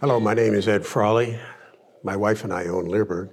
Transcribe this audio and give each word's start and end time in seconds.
Hello, 0.00 0.20
my 0.20 0.32
name 0.32 0.54
is 0.54 0.68
Ed 0.68 0.86
Frawley. 0.86 1.40
My 2.04 2.14
wife 2.14 2.44
and 2.44 2.52
I 2.52 2.66
own 2.66 2.84
Leerburg. 2.84 3.32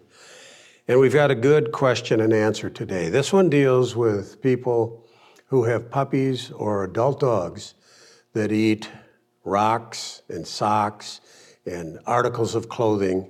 And 0.87 0.99
we've 0.99 1.13
got 1.13 1.29
a 1.29 1.35
good 1.35 1.71
question 1.71 2.19
and 2.19 2.33
answer 2.33 2.71
today. 2.71 3.07
This 3.09 3.31
one 3.31 3.51
deals 3.51 3.95
with 3.95 4.41
people 4.41 5.05
who 5.45 5.65
have 5.65 5.91
puppies 5.91 6.49
or 6.49 6.83
adult 6.83 7.19
dogs 7.19 7.75
that 8.33 8.51
eat 8.51 8.89
rocks 9.43 10.23
and 10.27 10.47
socks 10.47 11.21
and 11.67 11.99
articles 12.07 12.55
of 12.55 12.67
clothing, 12.67 13.29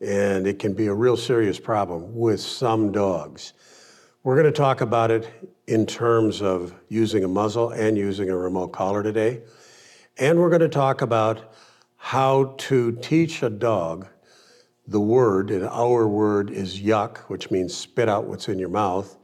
and 0.00 0.46
it 0.46 0.58
can 0.58 0.72
be 0.72 0.86
a 0.86 0.94
real 0.94 1.18
serious 1.18 1.60
problem 1.60 2.16
with 2.16 2.40
some 2.40 2.92
dogs. 2.92 3.52
We're 4.22 4.40
going 4.40 4.50
to 4.50 4.58
talk 4.58 4.80
about 4.80 5.10
it 5.10 5.28
in 5.66 5.84
terms 5.84 6.40
of 6.40 6.72
using 6.88 7.24
a 7.24 7.28
muzzle 7.28 7.72
and 7.72 7.98
using 7.98 8.30
a 8.30 8.36
remote 8.38 8.68
collar 8.68 9.02
today. 9.02 9.42
And 10.16 10.38
we're 10.38 10.48
going 10.48 10.62
to 10.62 10.68
talk 10.70 11.02
about 11.02 11.52
how 12.02 12.54
to 12.56 12.92
teach 12.92 13.42
a 13.42 13.50
dog 13.50 14.08
the 14.88 14.98
word, 14.98 15.50
and 15.50 15.66
our 15.66 16.08
word 16.08 16.50
is 16.50 16.80
yuck, 16.80 17.18
which 17.28 17.50
means 17.50 17.76
spit 17.76 18.08
out 18.08 18.24
what's 18.24 18.48
in 18.48 18.58
your 18.58 18.70
mouth, 18.70 19.18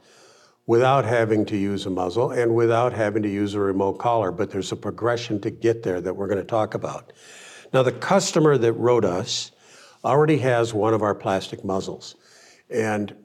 without 0.67 1.03
having 1.03 1.43
to 1.43 1.57
use 1.57 1.87
a 1.87 1.89
muzzle 1.89 2.31
and 2.31 2.53
without 2.53 2.93
having 2.93 3.23
to 3.23 3.29
use 3.29 3.55
a 3.55 3.59
remote 3.59 3.93
collar. 3.93 4.31
But 4.31 4.51
there's 4.51 4.71
a 4.71 4.75
progression 4.75 5.41
to 5.41 5.49
get 5.49 5.81
there 5.81 5.99
that 5.99 6.13
we're 6.13 6.27
going 6.27 6.37
to 6.37 6.43
talk 6.43 6.75
about. 6.75 7.11
Now, 7.73 7.81
the 7.81 7.91
customer 7.91 8.59
that 8.59 8.73
wrote 8.73 9.03
us 9.03 9.51
already 10.05 10.37
has 10.37 10.71
one 10.73 10.93
of 10.93 11.01
our 11.01 11.15
plastic 11.15 11.65
muzzles. 11.65 12.15
And 12.69 13.15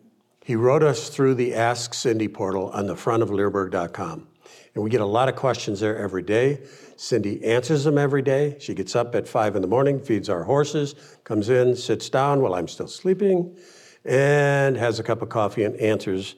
he 0.42 0.56
wrote 0.56 0.82
us 0.82 1.10
through 1.10 1.34
the 1.34 1.54
Ask 1.54 1.92
Cindy 1.92 2.26
portal 2.26 2.70
on 2.70 2.86
the 2.86 2.96
front 2.96 3.22
of 3.22 3.28
Leerburg.com. 3.28 4.28
And 4.74 4.82
we 4.82 4.88
get 4.88 5.00
a 5.00 5.06
lot 5.06 5.28
of 5.28 5.36
questions 5.36 5.80
there 5.80 5.98
every 5.98 6.22
day. 6.22 6.60
Cindy 6.96 7.44
answers 7.44 7.84
them 7.84 7.98
every 7.98 8.22
day. 8.22 8.56
She 8.58 8.74
gets 8.74 8.96
up 8.96 9.14
at 9.14 9.28
five 9.28 9.54
in 9.54 9.62
the 9.62 9.68
morning, 9.68 10.00
feeds 10.00 10.30
our 10.30 10.44
horses, 10.44 10.94
comes 11.24 11.50
in, 11.50 11.76
sits 11.76 12.08
down 12.08 12.40
while 12.40 12.54
I'm 12.54 12.68
still 12.68 12.88
sleeping, 12.88 13.56
and 14.04 14.76
has 14.76 14.98
a 14.98 15.02
cup 15.02 15.20
of 15.20 15.28
coffee 15.28 15.64
and 15.64 15.76
answers 15.76 16.36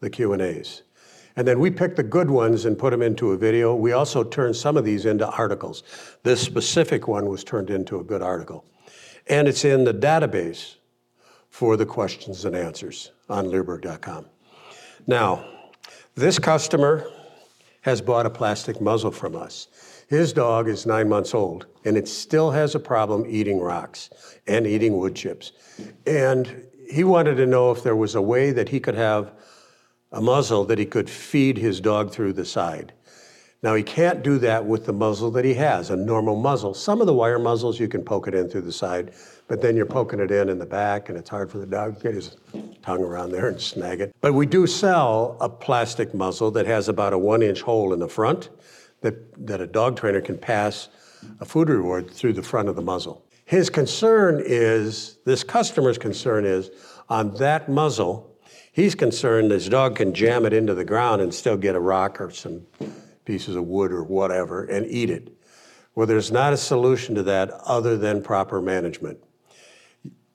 the 0.00 0.10
Q&As. 0.10 0.82
And 1.36 1.46
then 1.46 1.58
we 1.58 1.70
pick 1.70 1.96
the 1.96 2.02
good 2.02 2.30
ones 2.30 2.66
and 2.66 2.76
put 2.76 2.90
them 2.90 3.02
into 3.02 3.30
a 3.30 3.36
video. 3.36 3.74
We 3.74 3.92
also 3.92 4.24
turn 4.24 4.52
some 4.52 4.76
of 4.76 4.84
these 4.84 5.06
into 5.06 5.26
articles. 5.28 5.82
This 6.22 6.42
specific 6.42 7.08
one 7.08 7.26
was 7.26 7.44
turned 7.44 7.70
into 7.70 7.98
a 7.98 8.04
good 8.04 8.20
article. 8.20 8.66
And 9.26 9.48
it's 9.48 9.64
in 9.64 9.84
the 9.84 9.94
database 9.94 10.76
for 11.48 11.76
the 11.76 11.86
questions 11.86 12.44
and 12.44 12.54
answers 12.54 13.12
on 13.28 13.46
Leerburg.com. 13.46 14.26
Now, 15.06 15.46
this 16.14 16.38
customer 16.38 17.06
has 17.82 18.00
bought 18.00 18.26
a 18.26 18.30
plastic 18.30 18.80
muzzle 18.80 19.10
from 19.10 19.34
us. 19.34 19.68
His 20.08 20.32
dog 20.32 20.68
is 20.68 20.86
nine 20.86 21.08
months 21.08 21.34
old, 21.34 21.66
and 21.84 21.96
it 21.96 22.08
still 22.08 22.50
has 22.50 22.74
a 22.74 22.80
problem 22.80 23.24
eating 23.28 23.60
rocks 23.60 24.10
and 24.46 24.66
eating 24.66 24.98
wood 24.98 25.14
chips. 25.14 25.52
And 26.06 26.66
he 26.90 27.04
wanted 27.04 27.36
to 27.36 27.46
know 27.46 27.70
if 27.70 27.82
there 27.82 27.96
was 27.96 28.14
a 28.14 28.22
way 28.22 28.50
that 28.50 28.68
he 28.68 28.80
could 28.80 28.96
have 28.96 29.32
a 30.12 30.20
muzzle 30.20 30.64
that 30.64 30.78
he 30.78 30.86
could 30.86 31.08
feed 31.08 31.56
his 31.56 31.80
dog 31.80 32.10
through 32.10 32.32
the 32.32 32.44
side. 32.44 32.92
Now, 33.62 33.74
he 33.74 33.82
can't 33.82 34.22
do 34.22 34.38
that 34.38 34.64
with 34.64 34.86
the 34.86 34.92
muzzle 34.94 35.30
that 35.32 35.44
he 35.44 35.52
has, 35.54 35.90
a 35.90 35.96
normal 35.96 36.34
muzzle. 36.34 36.72
Some 36.72 37.02
of 37.02 37.06
the 37.06 37.12
wire 37.12 37.38
muzzles, 37.38 37.78
you 37.78 37.88
can 37.88 38.02
poke 38.02 38.26
it 38.26 38.34
in 38.34 38.48
through 38.48 38.62
the 38.62 38.72
side, 38.72 39.12
but 39.48 39.60
then 39.60 39.76
you're 39.76 39.84
poking 39.84 40.18
it 40.18 40.30
in 40.30 40.48
in 40.48 40.58
the 40.58 40.64
back, 40.64 41.10
and 41.10 41.18
it's 41.18 41.28
hard 41.28 41.50
for 41.50 41.58
the 41.58 41.66
dog 41.66 41.96
to 41.98 42.02
get 42.02 42.14
his 42.14 42.38
tongue 42.80 43.02
around 43.02 43.32
there 43.32 43.48
and 43.48 43.60
snag 43.60 44.00
it. 44.00 44.14
But 44.22 44.32
we 44.32 44.46
do 44.46 44.66
sell 44.66 45.36
a 45.40 45.48
plastic 45.48 46.14
muzzle 46.14 46.50
that 46.52 46.66
has 46.66 46.88
about 46.88 47.12
a 47.12 47.18
one 47.18 47.42
inch 47.42 47.60
hole 47.60 47.92
in 47.92 48.00
the 48.00 48.08
front 48.08 48.48
that, 49.02 49.46
that 49.46 49.60
a 49.60 49.66
dog 49.66 49.96
trainer 49.96 50.22
can 50.22 50.38
pass 50.38 50.88
a 51.40 51.44
food 51.44 51.68
reward 51.68 52.10
through 52.10 52.32
the 52.32 52.42
front 52.42 52.70
of 52.70 52.76
the 52.76 52.82
muzzle. 52.82 53.26
His 53.44 53.68
concern 53.68 54.42
is, 54.42 55.18
this 55.26 55.44
customer's 55.44 55.98
concern 55.98 56.46
is, 56.46 56.70
on 57.10 57.34
that 57.34 57.68
muzzle, 57.68 58.38
he's 58.72 58.94
concerned 58.94 59.50
his 59.50 59.68
dog 59.68 59.96
can 59.96 60.14
jam 60.14 60.46
it 60.46 60.54
into 60.54 60.74
the 60.74 60.84
ground 60.84 61.20
and 61.20 61.34
still 61.34 61.58
get 61.58 61.74
a 61.74 61.80
rock 61.80 62.22
or 62.22 62.30
some 62.30 62.62
pieces 63.30 63.54
of 63.54 63.64
wood 63.64 63.92
or 63.92 64.02
whatever 64.02 64.64
and 64.64 64.84
eat 64.90 65.08
it. 65.08 65.32
Well, 65.94 66.04
there's 66.04 66.32
not 66.32 66.52
a 66.52 66.56
solution 66.56 67.14
to 67.14 67.22
that 67.22 67.52
other 67.64 67.96
than 67.96 68.24
proper 68.24 68.60
management. 68.60 69.22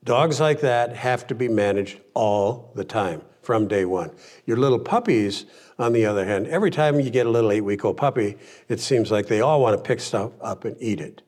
Dogs 0.05 0.39
like 0.39 0.61
that 0.61 0.95
have 0.95 1.27
to 1.27 1.35
be 1.35 1.49
managed 1.49 1.99
all 2.13 2.71
the 2.73 2.85
time 2.85 3.21
from 3.41 3.67
day 3.67 3.83
one. 3.83 4.11
Your 4.45 4.55
little 4.55 4.79
puppies, 4.79 5.45
on 5.77 5.91
the 5.91 6.05
other 6.05 6.23
hand, 6.23 6.47
every 6.47 6.71
time 6.71 7.01
you 7.01 7.09
get 7.09 7.25
a 7.25 7.29
little 7.29 7.51
eight 7.51 7.65
week 7.65 7.83
old 7.83 7.97
puppy, 7.97 8.37
it 8.69 8.79
seems 8.79 9.11
like 9.11 9.27
they 9.27 9.41
all 9.41 9.59
want 9.59 9.75
to 9.75 9.83
pick 9.83 9.99
stuff 9.99 10.31
up 10.39 10.63
and 10.63 10.77
eat 10.79 11.01
it. 11.01 11.21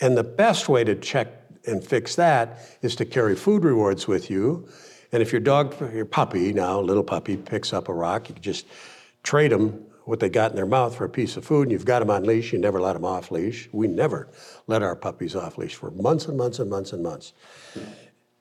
And 0.00 0.16
the 0.16 0.24
best 0.24 0.68
way 0.68 0.82
to 0.82 0.96
check 0.96 1.28
and 1.68 1.84
fix 1.84 2.16
that 2.16 2.58
is 2.82 2.96
to 2.96 3.04
carry 3.04 3.36
food 3.36 3.62
rewards 3.62 4.08
with 4.08 4.28
you. 4.28 4.68
And 5.12 5.22
if 5.22 5.30
your 5.30 5.40
dog, 5.40 5.76
your 5.94 6.04
puppy 6.04 6.52
now, 6.52 6.80
little 6.80 7.04
puppy, 7.04 7.36
picks 7.36 7.72
up 7.72 7.88
a 7.88 7.94
rock, 7.94 8.28
you 8.28 8.34
just 8.40 8.66
trade 9.22 9.52
them 9.52 9.85
what 10.06 10.20
they 10.20 10.28
got 10.28 10.50
in 10.50 10.56
their 10.56 10.66
mouth 10.66 10.96
for 10.96 11.04
a 11.04 11.08
piece 11.08 11.36
of 11.36 11.44
food, 11.44 11.62
and 11.62 11.72
you've 11.72 11.84
got 11.84 11.98
them 11.98 12.10
on 12.10 12.22
leash, 12.22 12.52
you 12.52 12.58
never 12.58 12.80
let 12.80 12.92
them 12.94 13.04
off 13.04 13.32
leash. 13.32 13.68
We 13.72 13.88
never 13.88 14.28
let 14.68 14.82
our 14.82 14.94
puppies 14.94 15.34
off 15.34 15.58
leash 15.58 15.74
for 15.74 15.90
months 15.90 16.26
and 16.26 16.38
months 16.38 16.60
and 16.60 16.70
months 16.70 16.92
and 16.92 17.02
months 17.02 17.32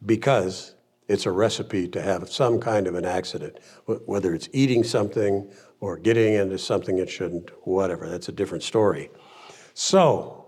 because 0.06 0.76
it's 1.08 1.26
a 1.26 1.32
recipe 1.32 1.88
to 1.88 2.02
have 2.02 2.30
some 2.30 2.60
kind 2.60 2.86
of 2.86 2.94
an 2.94 3.04
accident, 3.04 3.60
whether 4.06 4.34
it's 4.36 4.48
eating 4.54 4.84
something 4.84 5.52
or 5.80 5.98
getting 5.98 6.36
into 6.36 6.60
something 6.60 7.00
it 7.00 7.10
shouldn't, 7.10 7.50
whatever. 7.68 8.08
That's 8.08 8.30
a 8.30 8.32
different 8.32 8.64
story. 8.64 9.10
So, 9.74 10.46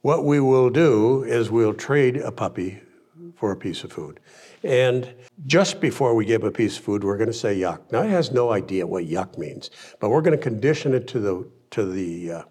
what 0.00 0.24
we 0.24 0.40
will 0.40 0.70
do 0.70 1.24
is 1.24 1.50
we'll 1.50 1.74
trade 1.74 2.16
a 2.16 2.32
puppy 2.32 2.80
for 3.34 3.52
a 3.52 3.56
piece 3.56 3.84
of 3.84 3.92
food. 3.92 4.20
And 4.66 5.14
just 5.46 5.80
before 5.80 6.16
we 6.16 6.24
give 6.24 6.42
a 6.42 6.50
piece 6.50 6.76
of 6.76 6.82
food, 6.82 7.04
we're 7.04 7.16
going 7.16 7.28
to 7.28 7.32
say 7.32 7.56
yuck. 7.56 7.92
Now, 7.92 8.02
it 8.02 8.10
has 8.10 8.32
no 8.32 8.50
idea 8.50 8.84
what 8.84 9.04
yuck 9.04 9.38
means, 9.38 9.70
but 10.00 10.08
we're 10.08 10.22
going 10.22 10.36
to 10.36 10.42
condition 10.42 10.92
it 10.92 11.06
to 11.08 11.20
the, 11.20 11.48
to 11.70 11.84
the 11.84 12.32
uh, 12.32 12.42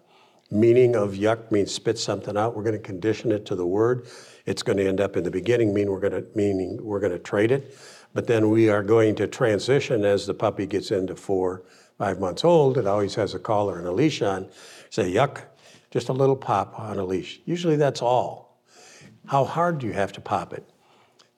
meaning 0.50 0.96
of 0.96 1.12
yuck 1.12 1.52
means 1.52 1.72
spit 1.72 1.98
something 1.98 2.34
out. 2.34 2.56
We're 2.56 2.62
going 2.62 2.72
to 2.72 2.82
condition 2.82 3.32
it 3.32 3.44
to 3.46 3.54
the 3.54 3.66
word. 3.66 4.06
It's 4.46 4.62
going 4.62 4.78
to 4.78 4.88
end 4.88 4.98
up 4.98 5.18
in 5.18 5.24
the 5.24 5.30
beginning, 5.30 5.74
mean 5.74 5.90
we're 5.90 6.00
going 6.00 6.14
to, 6.14 6.24
meaning 6.34 6.78
we're 6.82 7.00
going 7.00 7.12
to 7.12 7.18
trade 7.18 7.52
it. 7.52 7.76
But 8.14 8.26
then 8.26 8.48
we 8.48 8.70
are 8.70 8.82
going 8.82 9.14
to 9.16 9.26
transition 9.26 10.06
as 10.06 10.26
the 10.26 10.32
puppy 10.32 10.64
gets 10.64 10.92
into 10.92 11.16
four, 11.16 11.64
five 11.98 12.18
months 12.18 12.44
old. 12.44 12.78
It 12.78 12.86
always 12.86 13.14
has 13.16 13.34
a 13.34 13.38
collar 13.38 13.78
and 13.78 13.86
a 13.86 13.92
leash 13.92 14.22
on. 14.22 14.48
Say 14.88 15.12
yuck, 15.12 15.42
just 15.90 16.08
a 16.08 16.14
little 16.14 16.36
pop 16.36 16.80
on 16.80 16.98
a 16.98 17.04
leash. 17.04 17.40
Usually 17.44 17.76
that's 17.76 18.00
all. 18.00 18.62
How 19.26 19.44
hard 19.44 19.80
do 19.80 19.86
you 19.86 19.92
have 19.92 20.12
to 20.12 20.22
pop 20.22 20.54
it? 20.54 20.66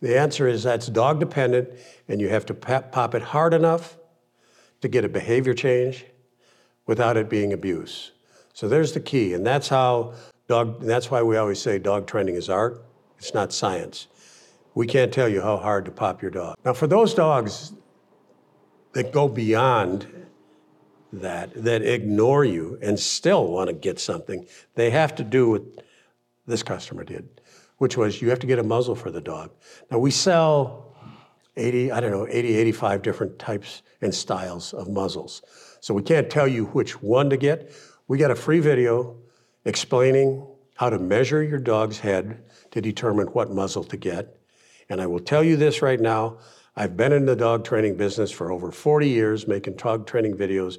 The 0.00 0.18
answer 0.18 0.46
is 0.46 0.62
that's 0.62 0.86
dog 0.86 1.18
dependent, 1.18 1.68
and 2.08 2.20
you 2.20 2.28
have 2.28 2.46
to 2.46 2.54
pop 2.54 3.14
it 3.14 3.22
hard 3.22 3.52
enough 3.52 3.96
to 4.80 4.88
get 4.88 5.04
a 5.04 5.08
behavior 5.08 5.54
change 5.54 6.04
without 6.86 7.16
it 7.16 7.28
being 7.28 7.52
abuse. 7.52 8.12
So 8.52 8.68
there's 8.68 8.92
the 8.92 9.00
key, 9.00 9.34
and 9.34 9.44
that's 9.46 9.68
how 9.68 10.14
dog. 10.46 10.82
That's 10.82 11.10
why 11.10 11.22
we 11.22 11.36
always 11.36 11.60
say 11.60 11.78
dog 11.78 12.06
training 12.06 12.36
is 12.36 12.48
art. 12.48 12.84
It's 13.18 13.34
not 13.34 13.52
science. 13.52 14.06
We 14.74 14.86
can't 14.86 15.12
tell 15.12 15.28
you 15.28 15.40
how 15.40 15.56
hard 15.56 15.84
to 15.86 15.90
pop 15.90 16.22
your 16.22 16.30
dog. 16.30 16.56
Now, 16.64 16.72
for 16.72 16.86
those 16.86 17.12
dogs 17.12 17.72
that 18.92 19.12
go 19.12 19.28
beyond 19.28 20.06
that, 21.12 21.52
that 21.64 21.82
ignore 21.82 22.44
you 22.44 22.78
and 22.80 22.98
still 22.98 23.48
want 23.48 23.68
to 23.68 23.74
get 23.74 23.98
something, 23.98 24.46
they 24.76 24.90
have 24.90 25.16
to 25.16 25.24
do 25.24 25.50
what 25.50 25.62
this 26.46 26.62
customer 26.62 27.02
did 27.02 27.28
which 27.78 27.96
was 27.96 28.20
you 28.20 28.30
have 28.30 28.38
to 28.40 28.46
get 28.46 28.58
a 28.58 28.62
muzzle 28.62 28.94
for 28.94 29.10
the 29.10 29.20
dog. 29.20 29.50
Now 29.90 29.98
we 29.98 30.10
sell 30.10 30.96
80, 31.56 31.90
I 31.90 32.00
don't 32.00 32.10
know, 32.10 32.26
80, 32.28 32.54
85 32.54 33.02
different 33.02 33.38
types 33.38 33.82
and 34.00 34.14
styles 34.14 34.72
of 34.72 34.88
muzzles. 34.88 35.42
So 35.80 35.94
we 35.94 36.02
can't 36.02 36.30
tell 36.30 36.46
you 36.46 36.66
which 36.66 37.02
one 37.02 37.30
to 37.30 37.36
get. 37.36 37.72
We 38.06 38.18
got 38.18 38.30
a 38.30 38.36
free 38.36 38.60
video 38.60 39.16
explaining 39.64 40.46
how 40.76 40.90
to 40.90 40.98
measure 40.98 41.42
your 41.42 41.58
dog's 41.58 41.98
head 41.98 42.44
to 42.70 42.80
determine 42.80 43.26
what 43.28 43.50
muzzle 43.50 43.84
to 43.84 43.96
get. 43.96 44.38
And 44.88 45.00
I 45.00 45.06
will 45.06 45.20
tell 45.20 45.42
you 45.42 45.56
this 45.56 45.82
right 45.82 46.00
now, 46.00 46.38
I've 46.76 46.96
been 46.96 47.12
in 47.12 47.26
the 47.26 47.34
dog 47.34 47.64
training 47.64 47.96
business 47.96 48.30
for 48.30 48.52
over 48.52 48.70
40 48.70 49.08
years 49.08 49.48
making 49.48 49.74
dog 49.74 50.06
training 50.06 50.36
videos. 50.36 50.78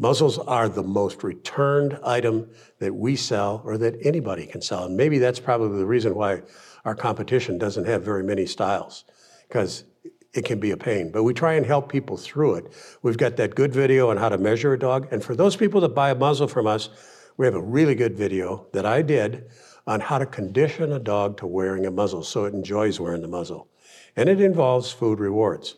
Muzzles 0.00 0.38
are 0.38 0.66
the 0.66 0.82
most 0.82 1.22
returned 1.22 1.98
item 2.02 2.48
that 2.78 2.94
we 2.94 3.14
sell 3.14 3.60
or 3.66 3.76
that 3.76 3.98
anybody 4.02 4.46
can 4.46 4.62
sell. 4.62 4.84
And 4.84 4.96
maybe 4.96 5.18
that's 5.18 5.38
probably 5.38 5.78
the 5.78 5.84
reason 5.84 6.14
why 6.14 6.40
our 6.86 6.94
competition 6.94 7.58
doesn't 7.58 7.84
have 7.84 8.02
very 8.02 8.24
many 8.24 8.46
styles, 8.46 9.04
because 9.46 9.84
it 10.32 10.46
can 10.46 10.58
be 10.58 10.70
a 10.70 10.76
pain. 10.78 11.12
But 11.12 11.24
we 11.24 11.34
try 11.34 11.52
and 11.52 11.66
help 11.66 11.92
people 11.92 12.16
through 12.16 12.54
it. 12.54 12.72
We've 13.02 13.18
got 13.18 13.36
that 13.36 13.54
good 13.54 13.74
video 13.74 14.08
on 14.08 14.16
how 14.16 14.30
to 14.30 14.38
measure 14.38 14.72
a 14.72 14.78
dog. 14.78 15.06
And 15.10 15.22
for 15.22 15.36
those 15.36 15.54
people 15.54 15.82
that 15.82 15.94
buy 15.94 16.10
a 16.10 16.14
muzzle 16.14 16.48
from 16.48 16.66
us, 16.66 16.88
we 17.36 17.44
have 17.44 17.54
a 17.54 17.60
really 17.62 17.94
good 17.94 18.16
video 18.16 18.68
that 18.72 18.86
I 18.86 19.02
did 19.02 19.50
on 19.86 20.00
how 20.00 20.16
to 20.16 20.24
condition 20.24 20.92
a 20.92 20.98
dog 20.98 21.36
to 21.38 21.46
wearing 21.46 21.84
a 21.84 21.90
muzzle 21.90 22.22
so 22.22 22.46
it 22.46 22.54
enjoys 22.54 22.98
wearing 22.98 23.20
the 23.20 23.28
muzzle. 23.28 23.68
And 24.16 24.30
it 24.30 24.40
involves 24.40 24.90
food 24.90 25.20
rewards. 25.20 25.76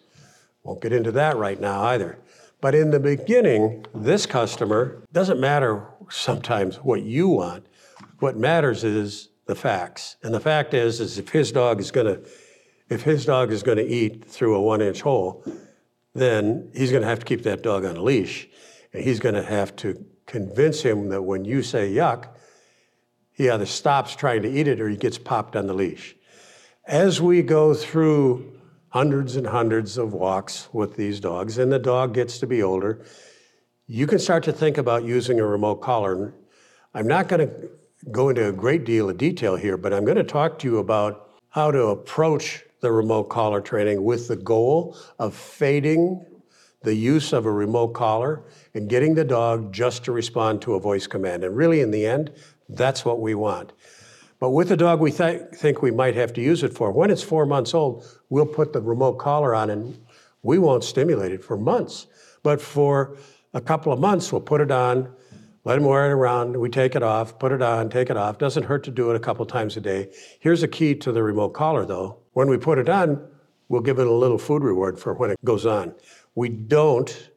Won't 0.63 0.81
get 0.81 0.93
into 0.93 1.11
that 1.11 1.37
right 1.37 1.61
now 1.61 1.83
either. 1.87 2.21
But 2.63 2.77
in 2.77 2.93
the 2.93 3.01
beginning, 3.01 3.85
this 3.93 4.25
customer 4.25 5.03
doesn't 5.13 5.41
matter 5.41 5.85
sometimes 6.09 6.77
what 6.77 7.03
you 7.03 7.27
want. 7.27 7.67
What 8.21 8.37
matters 8.37 8.85
is 8.85 9.31
the 9.47 9.57
facts. 9.57 10.17
And 10.23 10.33
the 10.33 10.39
fact 10.39 10.73
is, 10.73 11.01
is 11.01 11.19
if 11.19 11.31
his 11.31 11.51
dog 11.51 11.81
is 11.81 11.91
going 11.91 12.07
to, 12.07 12.23
if 12.89 13.03
his 13.03 13.25
dog 13.27 13.51
is 13.51 13.65
going 13.65 13.79
to 13.79 13.87
eat 13.87 14.25
through 14.25 14.55
a 14.55 14.63
one-inch 14.63 15.01
hole, 15.01 15.45
then 16.15 16.71
he's 16.73 16.93
going 16.93 17.03
to 17.03 17.09
have 17.09 17.19
to 17.19 17.25
keep 17.25 17.43
that 17.43 17.65
dog 17.65 17.85
on 17.85 17.97
a 17.97 18.03
leash, 18.03 18.49
and 18.93 19.03
he's 19.03 19.19
going 19.19 19.35
to 19.35 19.43
have 19.43 19.75
to 19.77 20.05
convince 20.27 20.83
him 20.83 21.09
that 21.09 21.23
when 21.23 21.45
you 21.45 21.65
say 21.65 21.93
yuck, 21.93 22.29
he 23.33 23.51
either 23.51 23.67
stops 23.67 24.15
trying 24.15 24.43
to 24.43 24.49
eat 24.49 24.69
it 24.69 24.81
or 24.81 24.89
he 24.89 24.97
gets 24.97 25.19
popped 25.19 25.57
on 25.57 25.67
the 25.67 25.75
leash. 25.75 26.15
As 26.87 27.21
we 27.21 27.43
go 27.43 27.75
through 27.75 28.53
hundreds 28.93 29.37
and 29.37 29.47
hundreds 29.47 29.97
of 29.97 30.13
walks 30.13 30.69
with 30.73 30.97
these 30.97 31.19
dogs, 31.19 31.57
and 31.57 31.73
the 31.73 31.79
dog 31.79 32.13
gets 32.13 32.39
to 32.39 32.47
be 32.47 32.63
older, 32.63 33.03
you 33.87 34.07
can 34.07 34.19
start 34.19 34.43
to 34.45 34.53
think 34.53 34.77
about 34.77 35.03
using 35.03 35.41
a 35.41 35.47
remote 35.47 35.77
collar. 35.77 36.35
I'm 36.93 37.07
not 37.07 37.27
going 37.27 37.49
to 37.49 37.71
go 38.11 38.29
into 38.29 38.47
a 38.47 38.53
great 38.53 38.85
deal 38.85 39.09
of 39.09 39.17
detail 39.17 39.57
here, 39.57 39.79
but 39.79 39.95
I'm 39.95 40.05
going 40.05 40.19
to 40.19 40.25
talk 40.25 40.59
to 40.59 40.69
you 40.69 40.77
about 40.77 41.31
how 41.49 41.71
to 41.71 41.87
approach 41.87 42.65
the 42.81 42.93
remote 42.93 43.25
collar 43.25 43.63
training 43.63 44.05
with 44.05 44.29
the 44.29 44.37
goal 44.37 44.99
of 45.19 45.35
fading 45.35 46.27
the 46.83 46.95
use 46.95 47.33
of 47.33 47.47
a 47.47 47.51
remote 47.51 47.95
collar 47.95 48.43
and 48.75 48.91
getting 48.91 49.15
the 49.15 49.25
dog 49.25 49.73
just 49.73 50.05
to 50.05 50.13
respond 50.13 50.61
to 50.61 50.75
a 50.75 50.81
voice 50.81 51.07
command. 51.07 51.45
And 51.45 51.57
really, 51.57 51.81
in 51.81 51.93
the 51.93 52.05
end, 52.05 52.31
that's 52.69 53.07
what 53.07 53.21
we 53.21 53.35
want. 53.35 53.73
But 54.43 54.51
with 54.51 54.71
the 54.71 54.77
dog 54.77 54.99
we 54.99 55.13
th- 55.13 55.41
think 55.55 55.83
we 55.83 55.93
might 55.93 56.17
have 56.17 56.33
to 56.33 56.41
use 56.41 56.65
it 56.65 56.75
for, 56.75 56.91
when 56.91 57.13
it's 57.13 57.23
four 57.23 57.47
months 57.47 57.75
old, 57.75 58.05
we'll 58.29 58.45
put 58.45 58.73
the 58.73 58.81
remote 58.81 59.19
collar 59.19 59.55
on 59.55 59.71
and 59.71 59.97
we 60.43 60.59
won't 60.59 60.83
stimulate 60.83 61.31
it 61.31 61.45
for 61.45 61.57
months. 61.57 62.09
But 62.43 62.61
for 62.61 63.17
a 63.55 63.61
couple 63.61 63.93
of 63.93 64.01
months, 64.01 64.33
we'll 64.33 64.41
put 64.41 64.61
it 64.61 64.73
on, 64.73 65.15
let 65.63 65.79
him 65.79 65.85
wear 65.85 66.11
it 66.11 66.13
around, 66.13 66.57
we 66.57 66.71
take 66.71 66.97
it 66.97 67.05
off, 67.05 67.39
put 67.39 67.53
it 67.53 67.63
on, 67.63 67.89
take 67.89 68.11
it 68.11 68.17
off. 68.17 68.39
Doesn't 68.39 68.65
hurt 68.65 68.83
to 68.83 68.91
do 68.91 69.13
it 69.13 69.15
a 69.15 69.21
couple 69.21 69.47
times 69.47 69.77
a 69.77 69.81
day. 69.81 70.13
Here's 70.41 70.65
a 70.65 70.69
key 70.69 70.97
to 70.97 71.13
the 71.13 71.23
remote 71.23 71.51
collar 71.51 71.87
though. 71.87 72.19
When 72.33 72.49
we 72.49 72.59
put 72.59 72.79
it 72.79 72.89
on, 72.89 73.25
we'll 73.69 73.81
give 73.81 74.01
it 74.01 74.09
a 74.09 74.13
little 74.13 74.39
food 74.39 74.65
reward 74.65 74.99
for 74.99 75.15
when 75.15 75.31
it 75.31 75.39
goes 75.45 75.67
on. 75.67 75.95
We 76.35 76.49
don't 76.49 77.31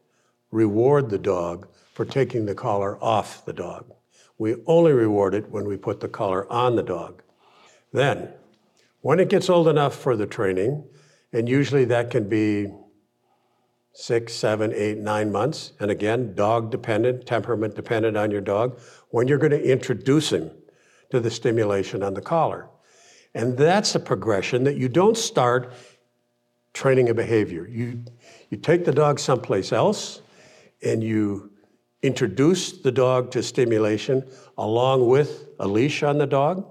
reward 0.50 1.12
the 1.12 1.20
dog 1.20 1.68
for 1.94 2.04
taking 2.04 2.48
the 2.48 2.56
collar 2.56 2.98
off 3.00 3.46
the 3.46 3.54
dog. 3.54 3.92
We 4.38 4.56
only 4.66 4.92
reward 4.92 5.34
it 5.34 5.50
when 5.50 5.66
we 5.66 5.78
put 5.78 6.00
the 6.00 6.08
collar 6.08 6.52
on 6.52 6.76
the 6.76 6.84
dog. 6.84 7.22
Then, 7.94 8.30
when 9.02 9.20
it 9.20 9.30
gets 9.30 9.50
old 9.50 9.68
enough 9.68 9.96
for 9.96 10.16
the 10.16 10.26
training, 10.26 10.84
and 11.32 11.48
usually 11.48 11.86
that 11.86 12.12
can 12.12 12.28
be 12.28 12.74
six, 13.94 14.34
seven, 14.34 14.74
eight, 14.74 14.98
nine 14.98 15.32
months, 15.32 15.72
and 15.80 15.90
again, 15.90 16.36
dog 16.36 16.70
dependent, 16.70 17.26
temperament 17.26 17.76
dependent 17.76 18.18
on 18.18 18.30
your 18.30 18.42
dog, 18.42 18.80
when 19.10 19.28
you're 19.28 19.38
going 19.38 19.52
to 19.52 19.64
introduce 19.64 20.32
him 20.32 20.52
to 21.12 21.20
the 21.20 21.32
stimulation 21.32 22.04
on 22.04 22.14
the 22.14 22.22
collar. 22.22 22.68
And 23.34 23.58
that's 23.58 23.96
a 23.96 24.00
progression 24.00 24.64
that 24.66 24.76
you 24.76 24.90
don't 24.90 25.18
start 25.18 25.74
training 26.74 27.10
a 27.10 27.14
behavior. 27.14 27.68
You, 27.68 28.04
you 28.50 28.58
take 28.58 28.84
the 28.84 28.92
dog 28.92 29.20
someplace 29.20 29.72
else 29.72 30.22
and 30.84 31.02
you 31.04 31.52
introduce 32.06 32.72
the 32.72 32.92
dog 32.92 33.32
to 33.32 33.42
stimulation 33.42 34.24
along 34.58 35.08
with 35.08 35.48
a 35.60 35.68
leash 35.68 36.04
on 36.04 36.18
the 36.18 36.28
dog. 36.28 36.66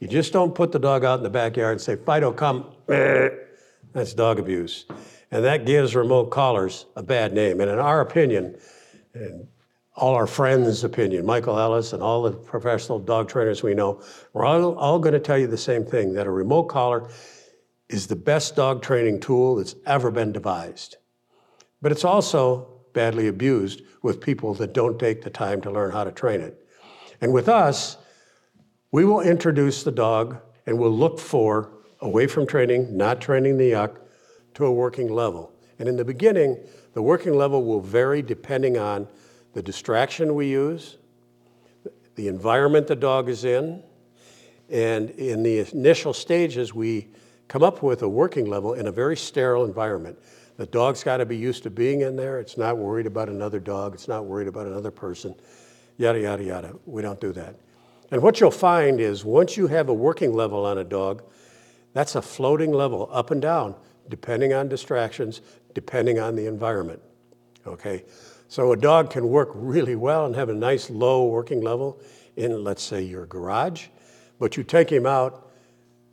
You 0.00 0.08
just 0.08 0.32
don't 0.32 0.54
put 0.54 0.72
the 0.72 0.78
dog 0.78 1.04
out 1.04 1.18
in 1.18 1.22
the 1.22 1.30
backyard 1.30 1.72
and 1.72 1.80
say, 1.80 1.96
Fido, 1.96 2.32
come. 2.32 2.72
That's 2.86 4.12
dog 4.14 4.38
abuse. 4.38 4.86
And 5.30 5.44
that 5.44 5.64
gives 5.66 5.94
remote 5.94 6.30
collars 6.30 6.86
a 6.96 7.02
bad 7.02 7.32
name. 7.32 7.60
And 7.60 7.70
in 7.70 7.78
our 7.78 8.00
opinion, 8.00 8.56
and 9.14 9.46
all 9.96 10.14
our 10.14 10.26
friends' 10.26 10.82
opinion, 10.82 11.24
Michael 11.24 11.58
Ellis 11.58 11.92
and 11.92 12.02
all 12.02 12.22
the 12.22 12.32
professional 12.32 12.98
dog 12.98 13.28
trainers 13.28 13.62
we 13.62 13.74
know, 13.74 14.02
we're 14.32 14.44
all, 14.44 14.76
all 14.76 14.98
going 14.98 15.12
to 15.12 15.20
tell 15.20 15.38
you 15.38 15.46
the 15.46 15.56
same 15.56 15.84
thing 15.84 16.12
that 16.14 16.26
a 16.26 16.30
remote 16.30 16.64
collar 16.64 17.08
is 17.88 18.08
the 18.08 18.16
best 18.16 18.56
dog 18.56 18.82
training 18.82 19.20
tool 19.20 19.56
that's 19.56 19.76
ever 19.86 20.10
been 20.10 20.32
devised. 20.32 20.96
But 21.80 21.92
it's 21.92 22.04
also 22.04 22.73
badly 22.94 23.28
abused 23.28 23.82
with 24.02 24.20
people 24.20 24.54
that 24.54 24.72
don't 24.72 24.98
take 24.98 25.22
the 25.22 25.30
time 25.30 25.60
to 25.60 25.70
learn 25.70 25.90
how 25.92 26.04
to 26.04 26.12
train 26.12 26.40
it. 26.40 26.66
And 27.20 27.32
with 27.32 27.48
us, 27.48 27.98
we 28.90 29.04
will 29.04 29.20
introduce 29.20 29.82
the 29.82 29.92
dog 29.92 30.38
and 30.66 30.78
we'll 30.78 30.96
look 30.96 31.18
for, 31.18 31.70
away 32.00 32.26
from 32.26 32.46
training, 32.46 32.96
not 32.96 33.20
training 33.20 33.58
the 33.58 33.72
yuck, 33.72 33.98
to 34.54 34.64
a 34.64 34.72
working 34.72 35.12
level. 35.12 35.52
And 35.78 35.88
in 35.88 35.96
the 35.96 36.04
beginning, 36.04 36.58
the 36.94 37.02
working 37.02 37.34
level 37.34 37.64
will 37.64 37.80
vary 37.80 38.22
depending 38.22 38.78
on 38.78 39.08
the 39.52 39.62
distraction 39.62 40.34
we 40.34 40.48
use, 40.48 40.96
the 42.14 42.28
environment 42.28 42.86
the 42.86 42.96
dog 42.96 43.28
is 43.28 43.44
in, 43.44 43.82
and 44.70 45.10
in 45.10 45.42
the 45.42 45.58
initial 45.72 46.12
stages, 46.12 46.72
we 46.72 47.08
come 47.48 47.62
up 47.62 47.82
with 47.82 48.02
a 48.02 48.08
working 48.08 48.46
level 48.46 48.74
in 48.74 48.86
a 48.86 48.92
very 48.92 49.16
sterile 49.16 49.64
environment. 49.64 50.18
The 50.56 50.66
dog's 50.66 51.02
got 51.02 51.16
to 51.16 51.26
be 51.26 51.36
used 51.36 51.64
to 51.64 51.70
being 51.70 52.02
in 52.02 52.16
there. 52.16 52.38
It's 52.38 52.56
not 52.56 52.78
worried 52.78 53.06
about 53.06 53.28
another 53.28 53.58
dog. 53.58 53.94
It's 53.94 54.06
not 54.06 54.24
worried 54.24 54.46
about 54.46 54.66
another 54.66 54.90
person, 54.90 55.34
yada, 55.96 56.20
yada, 56.20 56.44
yada. 56.44 56.74
We 56.86 57.02
don't 57.02 57.20
do 57.20 57.32
that. 57.32 57.56
And 58.10 58.22
what 58.22 58.40
you'll 58.40 58.52
find 58.52 59.00
is 59.00 59.24
once 59.24 59.56
you 59.56 59.66
have 59.66 59.88
a 59.88 59.94
working 59.94 60.32
level 60.32 60.64
on 60.64 60.78
a 60.78 60.84
dog, 60.84 61.24
that's 61.92 62.14
a 62.14 62.22
floating 62.22 62.72
level 62.72 63.08
up 63.12 63.30
and 63.30 63.42
down, 63.42 63.74
depending 64.08 64.52
on 64.52 64.68
distractions, 64.68 65.40
depending 65.74 66.18
on 66.20 66.36
the 66.36 66.46
environment. 66.46 67.02
Okay? 67.66 68.04
So 68.48 68.72
a 68.72 68.76
dog 68.76 69.10
can 69.10 69.28
work 69.28 69.50
really 69.54 69.96
well 69.96 70.26
and 70.26 70.36
have 70.36 70.48
a 70.48 70.54
nice 70.54 70.90
low 70.90 71.26
working 71.26 71.60
level 71.60 72.00
in, 72.36 72.62
let's 72.62 72.82
say, 72.82 73.02
your 73.02 73.26
garage, 73.26 73.86
but 74.38 74.56
you 74.56 74.62
take 74.62 74.90
him 74.90 75.06
out 75.06 75.50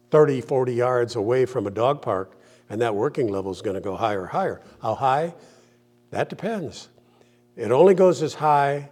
30, 0.10 0.42
40 0.42 0.74
yards 0.74 1.16
away 1.16 1.46
from 1.46 1.68
a 1.68 1.72
dog 1.72 2.02
park 2.02 2.41
and 2.72 2.80
that 2.80 2.96
working 2.96 3.28
level 3.28 3.52
is 3.52 3.62
going 3.62 3.74
to 3.74 3.82
go 3.82 3.98
higher, 3.98 4.22
and 4.22 4.30
higher. 4.30 4.62
How 4.82 4.96
high? 4.96 5.34
That 6.12 6.30
depends. 6.30 6.88
It 7.58 7.70
only 7.70 7.94
goes 7.94 8.22
as 8.22 8.34
high 8.34 8.90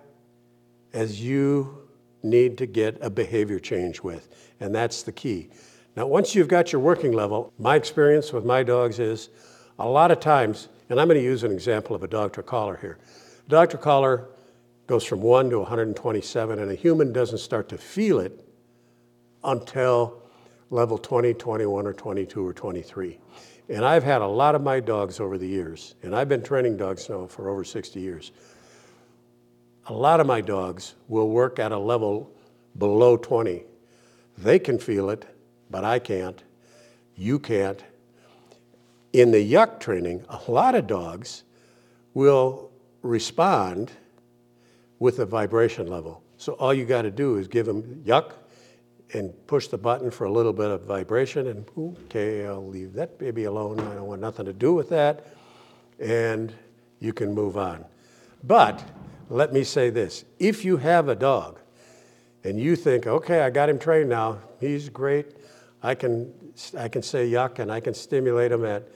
as 0.91 1.21
you 1.21 1.87
need 2.21 2.57
to 2.57 2.65
get 2.65 2.97
a 2.99 3.09
behavior 3.09 3.57
change 3.57 4.01
with, 4.01 4.35
and 4.59 4.75
that's 4.75 5.03
the 5.03 5.13
key. 5.13 5.47
Now, 5.95 6.07
once 6.07 6.35
you've 6.35 6.49
got 6.49 6.73
your 6.73 6.81
working 6.81 7.13
level, 7.13 7.53
my 7.57 7.77
experience 7.77 8.33
with 8.33 8.43
my 8.43 8.63
dogs 8.63 8.99
is 8.99 9.29
a 9.79 9.87
lot 9.87 10.11
of 10.11 10.19
times, 10.19 10.67
and 10.89 10.99
I'm 10.99 11.07
going 11.07 11.17
to 11.17 11.23
use 11.23 11.43
an 11.43 11.53
example 11.53 11.95
of 11.95 12.03
a 12.03 12.07
Dogtra 12.09 12.45
collar 12.45 12.77
here. 12.81 12.97
Dogtra 13.49 13.79
collar 13.79 14.27
goes 14.87 15.05
from 15.05 15.21
1 15.21 15.51
to 15.51 15.59
127, 15.59 16.59
and 16.59 16.69
a 16.69 16.75
human 16.75 17.13
doesn't 17.13 17.37
start 17.37 17.69
to 17.69 17.77
feel 17.77 18.19
it 18.19 18.45
until 19.45 20.21
level 20.69 20.97
20, 20.97 21.33
21, 21.33 21.87
or 21.87 21.94
22, 21.94 22.45
or 22.45 22.54
23. 22.54 23.18
And 23.69 23.85
I've 23.85 24.04
had 24.04 24.21
a 24.21 24.28
lot 24.28 24.56
of 24.56 24.64
my 24.64 24.80
dogs 24.80 25.19
over 25.19 25.38
the 25.38 25.47
years, 25.47 25.94
and 26.02 26.16
I've 26.16 26.28
been 26.28 26.42
training 26.42 26.78
dogs 26.78 27.07
now 27.07 27.28
for 27.28 27.49
over 27.49 27.64
60 27.64 27.99
years. 27.99 28.31
A 29.85 29.94
lot 29.94 30.19
of 30.19 30.26
my 30.26 30.42
dogs 30.42 30.95
will 31.07 31.30
work 31.30 31.59
at 31.59 31.71
a 31.71 31.78
level 31.78 32.31
below 32.80 33.16
20. 33.16 33.64
They 34.40 34.57
can 34.57 34.80
feel 34.80 35.11
it, 35.11 35.26
but 35.69 35.83
I 35.83 35.99
can't. 35.99 36.44
You 37.16 37.38
can't. 37.38 37.83
In 39.14 39.31
the 39.31 39.54
yuck 39.54 39.80
training, 39.80 40.26
a 40.30 40.52
lot 40.52 40.73
of 40.73 40.88
dogs 40.88 41.44
will 42.16 42.71
respond 43.04 43.92
with 44.97 45.19
a 45.19 45.26
vibration 45.26 45.88
level. 45.88 46.23
So 46.38 46.54
all 46.54 46.73
you 46.73 46.85
got 46.85 47.04
to 47.04 47.11
do 47.11 47.38
is 47.38 47.47
give 47.47 47.66
them 47.66 48.04
yuck, 48.06 48.33
and 49.13 49.33
push 49.47 49.68
the 49.68 49.78
button 49.78 50.11
for 50.11 50.25
a 50.25 50.31
little 50.31 50.54
bit 50.54 50.69
of 50.69 50.83
vibration 50.83 51.47
and 51.47 51.66
okay, 52.06 52.45
I'll 52.45 52.68
leave 52.68 52.94
that 52.94 53.18
baby 53.18 53.45
alone. 53.45 53.80
I 53.80 53.95
don't 53.95 54.06
want 54.06 54.21
nothing 54.21 54.45
to 54.45 54.54
do 54.54 54.73
with 54.73 54.89
that. 54.89 55.25
And 55.99 56.54
you 56.99 57.13
can 57.13 57.33
move 57.33 57.57
on. 57.57 57.85
But 58.44 58.83
let 59.30 59.54
me 59.54 59.63
say 59.63 59.89
this 59.89 60.25
if 60.37 60.63
you 60.63 60.78
have 60.78 61.07
a 61.07 61.16
dog 61.16 61.59
and 62.44 62.59
you 62.59 62.75
think, 62.75 63.07
okay, 63.07 63.42
I 63.42 63.49
got 63.49 63.69
him 63.69 63.80
trained 63.80 64.09
now, 64.09 64.39
he's 64.59 64.89
great, 64.89 65.28
I 65.83 65.95
can, 65.95 66.33
I 66.78 66.87
can 66.87 67.01
say 67.01 67.30
yuck 67.30 67.59
and 67.59 67.71
I 67.71 67.80
can 67.80 67.94
stimulate 67.94 68.51
him 68.51 68.66
at 68.66 68.87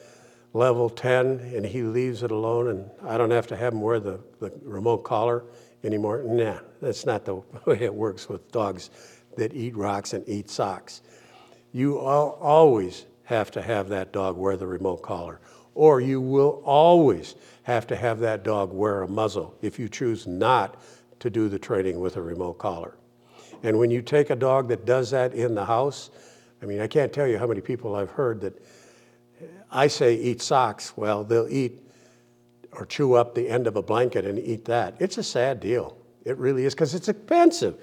level 0.53 0.89
10 0.89 1.51
and 1.55 1.65
he 1.65 1.81
leaves 1.81 2.23
it 2.23 2.31
alone 2.31 2.67
and 2.67 2.89
I 3.03 3.17
don't 3.17 3.31
have 3.31 3.47
to 3.47 3.57
have 3.57 3.73
him 3.73 3.81
wear 3.81 3.99
the, 3.99 4.19
the 4.39 4.51
remote 4.63 4.99
collar 4.99 5.43
anymore. 5.83 6.23
Nah, 6.23 6.59
that's 6.81 7.05
not 7.05 7.25
the 7.25 7.35
way 7.65 7.79
it 7.81 7.93
works 7.93 8.29
with 8.29 8.51
dogs 8.51 8.89
that 9.37 9.53
eat 9.53 9.75
rocks 9.75 10.13
and 10.13 10.27
eat 10.27 10.49
socks. 10.49 11.01
You 11.71 11.97
always 11.99 13.05
have 13.23 13.51
to 13.51 13.61
have 13.61 13.89
that 13.89 14.13
dog 14.13 14.37
wear 14.37 14.57
the 14.57 14.67
remote 14.67 15.01
collar, 15.01 15.39
or 15.73 16.01
you 16.01 16.21
will 16.21 16.61
always 16.65 17.35
have 17.63 17.87
to 17.87 17.95
have 17.95 18.19
that 18.19 18.43
dog 18.43 18.71
wear 18.71 19.01
a 19.01 19.07
muzzle 19.07 19.55
if 19.61 19.79
you 19.79 19.89
choose 19.89 20.27
not 20.27 20.81
to 21.19 21.29
do 21.29 21.49
the 21.49 21.57
training 21.57 21.99
with 21.99 22.17
a 22.17 22.21
remote 22.21 22.59
collar. 22.59 22.95
And 23.63 23.79
when 23.79 23.89
you 23.89 24.01
take 24.01 24.29
a 24.29 24.35
dog 24.35 24.67
that 24.67 24.85
does 24.85 25.09
that 25.11 25.33
in 25.33 25.55
the 25.55 25.65
house, 25.65 26.11
I 26.61 26.65
mean, 26.65 26.81
I 26.81 26.87
can't 26.87 27.11
tell 27.11 27.27
you 27.27 27.37
how 27.37 27.47
many 27.47 27.61
people 27.61 27.95
I've 27.95 28.11
heard 28.11 28.41
that 28.41 28.61
I 29.71 29.87
say 29.87 30.15
eat 30.15 30.41
socks. 30.41 30.95
Well, 30.95 31.23
they'll 31.23 31.47
eat 31.49 31.81
or 32.75 32.85
chew 32.85 33.13
up 33.13 33.35
the 33.35 33.49
end 33.49 33.67
of 33.67 33.75
a 33.75 33.81
blanket 33.81 34.25
and 34.25 34.39
eat 34.39 34.65
that. 34.65 34.95
It's 34.99 35.17
a 35.17 35.23
sad 35.23 35.59
deal. 35.59 35.97
It 36.25 36.37
really 36.37 36.65
is 36.65 36.73
because 36.73 36.93
it's 36.93 37.07
expensive. 37.07 37.77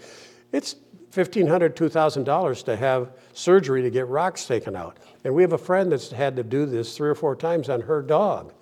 It's 0.53 0.77
$1,500, 1.13 1.75
$2,000 1.75 2.65
to 2.65 2.77
have 2.77 3.13
surgery 3.33 3.83
to 3.83 3.91
get 3.91 4.07
rocks 4.09 4.47
taken 4.47 4.77
out. 4.77 4.99
And 5.25 5.35
we 5.35 5.43
have 5.43 5.53
a 5.53 5.59
friend 5.59 5.91
that's 5.91 6.11
had 6.11 6.37
to 6.37 6.45
do 6.45 6.67
this 6.67 6.97
three 6.97 7.09
or 7.09 7.15
four 7.15 7.35
times 7.35 7.69
on 7.69 7.81
her 7.83 8.01
dog. 8.01 8.55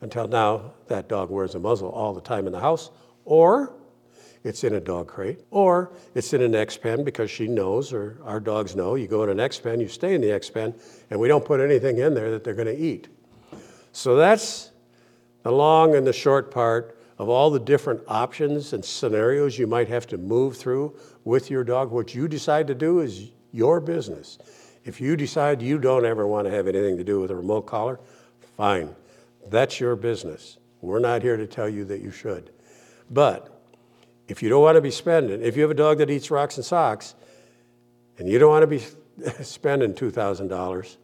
Until 0.00 0.26
now, 0.26 0.72
that 0.88 1.08
dog 1.08 1.30
wears 1.30 1.54
a 1.54 1.60
muzzle 1.60 1.90
all 1.90 2.12
the 2.12 2.20
time 2.20 2.46
in 2.46 2.52
the 2.52 2.60
house, 2.60 2.90
or 3.24 3.72
it's 4.42 4.64
in 4.64 4.74
a 4.74 4.80
dog 4.80 5.06
crate, 5.06 5.38
or 5.52 5.92
it's 6.16 6.32
in 6.32 6.42
an 6.42 6.56
X 6.56 6.76
pen 6.76 7.04
because 7.04 7.30
she 7.30 7.46
knows, 7.46 7.92
or 7.92 8.18
our 8.24 8.40
dogs 8.40 8.74
know, 8.74 8.96
you 8.96 9.06
go 9.06 9.22
in 9.22 9.28
an 9.28 9.38
X 9.38 9.60
pen, 9.60 9.78
you 9.78 9.86
stay 9.86 10.16
in 10.16 10.20
the 10.20 10.32
X 10.32 10.50
pen, 10.50 10.74
and 11.10 11.20
we 11.20 11.28
don't 11.28 11.44
put 11.44 11.60
anything 11.60 11.98
in 11.98 12.14
there 12.14 12.32
that 12.32 12.42
they're 12.42 12.54
going 12.54 12.66
to 12.66 12.76
eat. 12.76 13.06
So 13.92 14.16
that's 14.16 14.71
the 15.42 15.50
long 15.52 15.94
and 15.94 16.06
the 16.06 16.12
short 16.12 16.50
part 16.50 16.98
of 17.18 17.28
all 17.28 17.50
the 17.50 17.60
different 17.60 18.02
options 18.08 18.72
and 18.72 18.84
scenarios 18.84 19.58
you 19.58 19.66
might 19.66 19.88
have 19.88 20.06
to 20.08 20.18
move 20.18 20.56
through 20.56 20.96
with 21.24 21.50
your 21.50 21.64
dog. 21.64 21.90
What 21.90 22.14
you 22.14 22.28
decide 22.28 22.66
to 22.68 22.74
do 22.74 23.00
is 23.00 23.30
your 23.52 23.80
business. 23.80 24.38
If 24.84 25.00
you 25.00 25.16
decide 25.16 25.62
you 25.62 25.78
don't 25.78 26.04
ever 26.04 26.26
want 26.26 26.46
to 26.46 26.50
have 26.50 26.66
anything 26.66 26.96
to 26.96 27.04
do 27.04 27.20
with 27.20 27.30
a 27.30 27.36
remote 27.36 27.62
collar, 27.62 28.00
fine. 28.56 28.94
That's 29.48 29.78
your 29.78 29.94
business. 29.96 30.58
We're 30.80 30.98
not 30.98 31.22
here 31.22 31.36
to 31.36 31.46
tell 31.46 31.68
you 31.68 31.84
that 31.84 32.00
you 32.00 32.10
should. 32.10 32.50
But 33.10 33.62
if 34.26 34.42
you 34.42 34.48
don't 34.48 34.62
want 34.62 34.76
to 34.76 34.80
be 34.80 34.90
spending, 34.90 35.42
if 35.42 35.56
you 35.56 35.62
have 35.62 35.70
a 35.70 35.74
dog 35.74 35.98
that 35.98 36.10
eats 36.10 36.30
rocks 36.30 36.56
and 36.56 36.64
socks, 36.64 37.14
and 38.18 38.28
you 38.28 38.38
don't 38.38 38.50
want 38.50 38.62
to 38.62 38.66
be 38.66 38.80
spending 39.44 39.94
$2,000, 39.94 40.96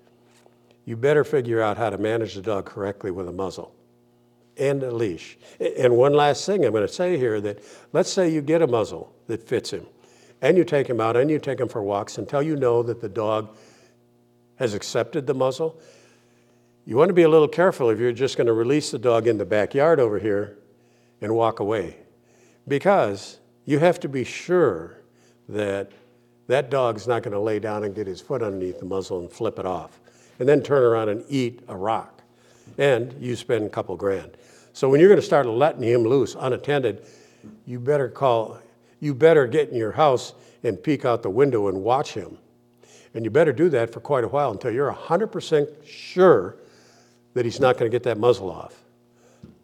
you 0.84 0.96
better 0.96 1.22
figure 1.22 1.60
out 1.60 1.76
how 1.76 1.90
to 1.90 1.98
manage 1.98 2.34
the 2.34 2.42
dog 2.42 2.64
correctly 2.64 3.10
with 3.10 3.28
a 3.28 3.32
muzzle 3.32 3.72
and 4.58 4.82
a 4.82 4.90
leash. 4.90 5.38
And 5.60 5.96
one 5.96 6.12
last 6.12 6.46
thing 6.46 6.64
I'm 6.64 6.72
going 6.72 6.86
to 6.86 6.92
say 6.92 7.16
here 7.16 7.40
that 7.40 7.60
let's 7.92 8.12
say 8.12 8.28
you 8.28 8.42
get 8.42 8.62
a 8.62 8.66
muzzle 8.66 9.14
that 9.26 9.46
fits 9.46 9.70
him, 9.70 9.86
and 10.40 10.56
you 10.56 10.64
take 10.64 10.88
him 10.88 11.00
out 11.00 11.16
and 11.16 11.30
you 11.30 11.38
take 11.38 11.60
him 11.60 11.68
for 11.68 11.82
walks 11.82 12.18
until 12.18 12.42
you 12.42 12.56
know 12.56 12.82
that 12.82 13.00
the 13.00 13.08
dog 13.08 13.56
has 14.56 14.74
accepted 14.74 15.26
the 15.26 15.34
muzzle. 15.34 15.80
You 16.84 16.96
want 16.96 17.08
to 17.08 17.14
be 17.14 17.22
a 17.22 17.28
little 17.28 17.48
careful 17.48 17.90
if 17.90 17.98
you're 17.98 18.12
just 18.12 18.36
going 18.36 18.46
to 18.46 18.52
release 18.52 18.90
the 18.90 18.98
dog 18.98 19.26
in 19.26 19.38
the 19.38 19.44
backyard 19.44 20.00
over 20.00 20.18
here 20.18 20.58
and 21.20 21.34
walk 21.34 21.60
away 21.60 21.96
because 22.66 23.38
you 23.64 23.78
have 23.78 24.00
to 24.00 24.08
be 24.08 24.24
sure 24.24 24.98
that 25.48 25.92
that 26.46 26.70
dog's 26.70 27.06
not 27.06 27.22
going 27.22 27.32
to 27.34 27.40
lay 27.40 27.58
down 27.58 27.84
and 27.84 27.94
get 27.94 28.06
his 28.06 28.20
foot 28.20 28.42
underneath 28.42 28.78
the 28.78 28.86
muzzle 28.86 29.20
and 29.20 29.30
flip 29.30 29.58
it 29.58 29.66
off 29.66 30.00
and 30.38 30.48
then 30.48 30.62
turn 30.62 30.82
around 30.82 31.08
and 31.08 31.24
eat 31.28 31.60
a 31.68 31.76
rock. 31.76 32.17
And 32.76 33.14
you 33.20 33.36
spend 33.36 33.66
a 33.66 33.68
couple 33.70 33.96
grand. 33.96 34.36
So 34.72 34.88
when 34.88 35.00
you're 35.00 35.08
going 35.08 35.20
to 35.20 35.26
start 35.26 35.46
letting 35.46 35.82
him 35.82 36.02
loose 36.02 36.36
unattended, 36.38 37.04
you 37.66 37.80
better 37.80 38.08
call, 38.08 38.60
you 39.00 39.14
better 39.14 39.46
get 39.46 39.70
in 39.70 39.76
your 39.76 39.92
house 39.92 40.34
and 40.62 40.80
peek 40.80 41.04
out 41.04 41.22
the 41.22 41.30
window 41.30 41.68
and 41.68 41.82
watch 41.82 42.14
him. 42.14 42.38
And 43.14 43.24
you 43.24 43.30
better 43.30 43.52
do 43.52 43.68
that 43.70 43.92
for 43.92 44.00
quite 44.00 44.24
a 44.24 44.28
while 44.28 44.52
until 44.52 44.70
you're 44.70 44.92
100% 44.92 45.86
sure 45.86 46.56
that 47.34 47.44
he's 47.44 47.60
not 47.60 47.78
going 47.78 47.90
to 47.90 47.94
get 47.94 48.02
that 48.04 48.18
muzzle 48.18 48.50
off. 48.50 48.82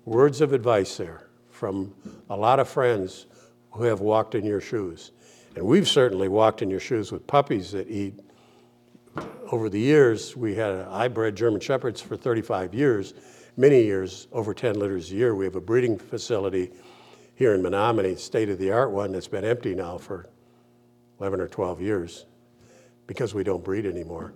Words 0.04 0.40
of 0.40 0.52
advice 0.52 0.96
there 0.96 1.26
from 1.50 1.94
a 2.30 2.36
lot 2.36 2.58
of 2.58 2.68
friends 2.68 3.26
who 3.72 3.84
have 3.84 4.00
walked 4.00 4.34
in 4.34 4.44
your 4.44 4.60
shoes. 4.60 5.12
And 5.56 5.64
we've 5.64 5.88
certainly 5.88 6.28
walked 6.28 6.62
in 6.62 6.70
your 6.70 6.80
shoes 6.80 7.12
with 7.12 7.26
puppies 7.26 7.72
that 7.72 7.88
eat. 7.88 8.14
Over 9.50 9.68
the 9.68 9.78
years, 9.78 10.36
we 10.36 10.54
had, 10.54 10.72
I 10.88 11.08
bred 11.08 11.36
German 11.36 11.60
Shepherds 11.60 12.00
for 12.00 12.16
35 12.16 12.74
years, 12.74 13.14
many 13.56 13.82
years, 13.82 14.26
over 14.32 14.54
10 14.54 14.78
litters 14.78 15.10
a 15.12 15.14
year. 15.14 15.34
We 15.34 15.44
have 15.44 15.54
a 15.54 15.60
breeding 15.60 15.98
facility 15.98 16.72
here 17.34 17.54
in 17.54 17.62
Menomonie, 17.62 18.18
state 18.18 18.48
of 18.48 18.58
the 18.58 18.70
art 18.70 18.90
one 18.90 19.12
that's 19.12 19.28
been 19.28 19.44
empty 19.44 19.74
now 19.74 19.98
for 19.98 20.28
11 21.20 21.40
or 21.40 21.48
12 21.48 21.80
years 21.80 22.26
because 23.06 23.34
we 23.34 23.44
don't 23.44 23.62
breed 23.62 23.86
anymore. 23.86 24.34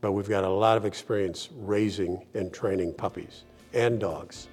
But 0.00 0.12
we've 0.12 0.28
got 0.28 0.44
a 0.44 0.48
lot 0.48 0.76
of 0.76 0.84
experience 0.84 1.48
raising 1.54 2.26
and 2.34 2.52
training 2.52 2.94
puppies 2.94 3.44
and 3.72 3.98
dogs. 3.98 4.48